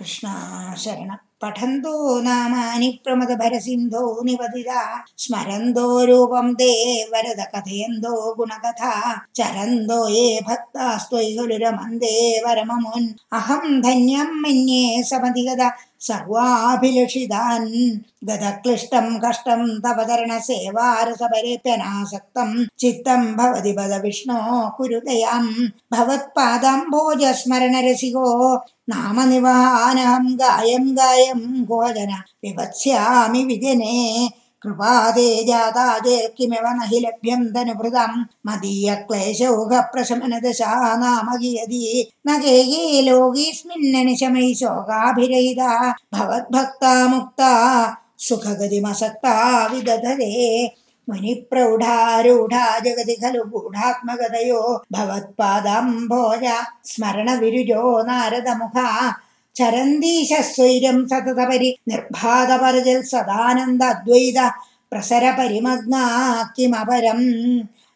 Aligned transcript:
കൃഷ്ണാശരണം 0.00 1.20
പഠന്തോ 1.42 2.20
നാമാനി 2.20 3.00
പ്രമദഭരസിന്ധോ 3.04 4.20
നിവതിതാ 4.24 4.80
സ്മരന്തോ 5.16 6.04
രൂപം 6.04 6.46
തേ 6.52 6.70
വരദ 7.12 7.40
കഥയന്തോ 7.54 8.34
ഗുണകഥ. 8.38 8.82
ചരന്തോ 9.34 10.08
യേ 10.08 10.40
ഭക്താസ്ത്വൈ 10.48 11.36
ഹുലുരമന്തേ 11.36 12.42
വരമമുൻ. 12.46 13.04
അഹം 13.32 13.80
ധന്യം 13.80 14.42
മന്യേ 14.42 15.02
സമതിഗത 15.02 15.62
मन्ये 16.10 16.12
समधिगदा 16.14 16.14
सर्वाभिलषितान् 17.06 17.68
गदक्लिष्टं 18.28 19.06
कष्टं 19.24 19.62
तव 19.84 19.98
तरणसेवारसपरेप्यनासक्तं 20.08 22.50
चित्तं 22.78 23.22
भवति 23.36 23.72
पद 23.72 23.92
विष्णो 24.04 24.38
कुरु 24.76 24.98
दयां 25.00 25.44
भवत्पादाम्भोजस्मरणरसिको 25.92 28.26
नामनिवहानहं 28.88 30.26
गायं 30.40 30.84
गायं 30.96 31.40
गोजन 31.64 32.12
विवत्स्यामि 32.44 33.44
विजने 33.44 34.28
कृपादे 34.62 35.30
जाता 35.46 35.86
किमिव 36.36 36.66
न 36.76 36.78
हि 36.92 36.98
लभ्यं 37.00 37.42
धनुभृतं 37.54 38.12
मदीयक्लेशौघप्रशमनदशा 38.46 40.70
नाम 41.02 41.28
गियति 41.40 41.82
न 42.28 42.30
गेये 42.42 43.02
लोकेऽस्मिन्ननिशमयि 43.08 44.54
शोकाभिरहिता 44.60 45.72
भवद्भक्ता 46.14 46.92
मुक्ता 47.08 47.50
सुखगतिमसक्ता 48.28 49.34
विदधरे 49.72 50.32
मुनिप्रौढारूढा 51.08 52.62
जगति 52.84 53.14
खलु 53.22 53.42
गूढात्मगतयो 53.50 54.62
भवत्पादाम्भोज 54.94 56.44
स्मरणविरुजो 56.92 57.82
नारदमुखा 58.08 58.86
ചരന്തീശസ്വൈരം 59.56 61.08
സതതപരി 61.08 61.78
നിർബാധപരജൽ 61.88 63.02
സദാനന്ദ 63.02 63.84
അദ്വൈത 63.84 64.50
പ്രസരപരിമഗ്നാക്കിമപരം. 64.92 67.20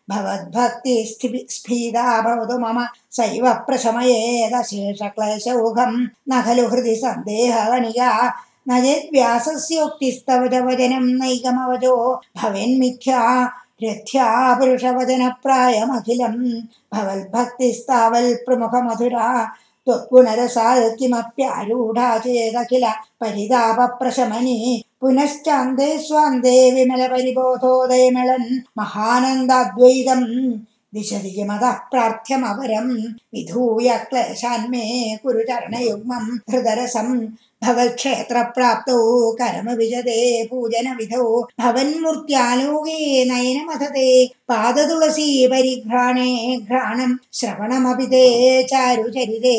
ഭവദ്ഭക്തി 0.09 1.17
സ്ഫീതാ 1.51 2.21
ഭവതു 2.21 2.65
മമ 2.65 2.89
സൈവ 3.13 3.65
പ്രശമയേതശേഷക്ലേശൗഖം 3.69 6.11
നഖലു 6.29 6.65
ഹൃദി 6.73 6.95
സന്ദേഹകണിക 6.95 8.01
നജദ്വ്യാസസ്യോക്തിസ്തവചവചനം 8.69 11.19
നൈകമവചോ. 11.19 12.21
ഭവന്മിഖ്യ 12.43 13.13
രഥ്യാപുരുഷവചനപ്രായമഖിലം. 13.85 16.37
പ്രമുഖ 18.47 18.75
മധുരാ 18.89 19.29
भवेन्मिथ्या 19.90 20.74
रथ्या 20.74 20.88
पुरुषवचनप्रायमखिलं 20.88 20.90
भवद्भक्तिस्तावल् 20.90 20.90
प्रमुखमधुरा 20.90 20.90
त्वद्गुणरसाल् 20.90 20.98
किमप्यारूढा 21.00 22.18
चेदखिल 22.24 22.86
परितापप्रशमनि 23.22 24.58
पुनश्चान्दे 25.02 25.98
स्वान्दे 26.08 26.58
विमलपरिबोधोदयमिळन् 26.72 28.50
महानन्दाद्वैतम् 28.78 30.26
दिशति 30.95 31.31
किमतः 31.31 31.73
प्रार्थ्यमपरम् 31.91 32.91
विधूय 33.35 33.89
क्लेशान्मे 34.11 34.85
कुरु 35.23 35.43
चरणयुग्मम् 35.49 36.31
हृदरसम् 36.51 37.13
भवत्क्षेत्रप्राप्तौ 37.65 38.97
करमविजते 39.41 40.17
पूजनविधौ 40.51 41.27
भवन्मूर्त्यालोके 41.61 42.99
नयनमथते 43.31 44.09
पादतुलसी 44.49 45.29
परिघ्राणे 45.53 46.31
घ्राणम् 46.57 47.21
श्रवणमपि 47.41 48.07
ते 48.13 48.25
चारुचरिते 48.73 49.57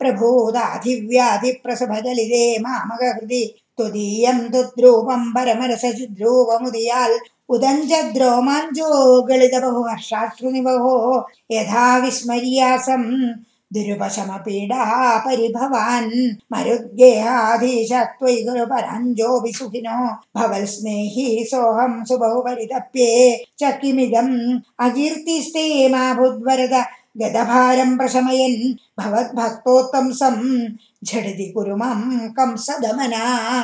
प्रभूदाधिव्याधिप्रसभजलिते 0.00 2.42
मामककृति 2.66 3.42
त्वदीयं 3.78 4.38
तुद्रूपं 4.52 5.22
परमरसचिद्रूपमुदयाल् 5.34 7.16
उदञ्जद्रोमाञ्जो 7.48 9.22
गलितबहुहर्षाश्रुनिबहो 9.22 11.26
यथा 11.50 11.98
विस्मर्यासम् 11.98 13.34
दुरुपशमपीडा 13.74 15.18
परिभवान्। 15.18 16.36
मरुद्गेहाधीश 16.52 17.92
त्वयि 17.92 18.42
गुरु 18.42 18.66
पराञ्जोऽपि 18.66 19.52
सुखिनो 19.52 20.40
भवल् 20.40 21.50
सोऽहं 21.50 22.04
सुबहु 22.04 22.40
परितप्ये 22.40 23.44
च 23.58 23.78
किमिदम्? 23.80 24.60
अकीर्तिस्ते 24.80 25.88
मा 25.88 26.14
भूद्वरद 26.14 26.84
गदभारं 27.22 27.98
प्रशमयन्। 27.98 28.74
भवद्भक्तोत्तंसं 29.00 30.68
झटिति 31.04 31.52
कुरु 31.52 31.76
मां 31.76 32.28
कंसदमना 32.28 33.62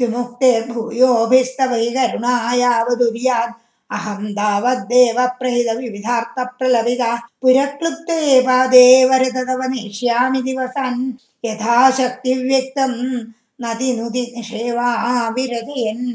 किमुक्तेर्भूयोभिस्तव 0.00 1.74
हि 1.80 1.90
करुणा 1.96 2.34
यावदुर्यात् 2.60 3.58
अहं 3.96 4.30
तावद्देव 4.38 5.16
प्रहित 5.38 5.68
विविधार्थप्रलभिता 5.78 7.14
पुरक्लुप्ते 7.42 8.18
पादे 8.46 8.86
वरद 9.10 9.36
तव 9.48 9.62
नेष्यामि 9.72 10.42
दिवसान् 10.48 11.02
यथाशक्तिव्यक्तं 11.46 12.92
नदि 13.64 13.92
नुदि 13.96 14.24
सेवा 14.50 14.88
विरजयन् 15.36 16.06